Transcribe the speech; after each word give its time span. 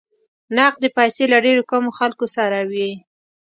نقدې 0.57 0.89
پیسې 0.97 1.23
له 1.31 1.37
ډېرو 1.45 1.63
کمو 1.71 1.91
خلکو 1.99 2.25
سره 2.35 2.57
وې. 2.71 2.89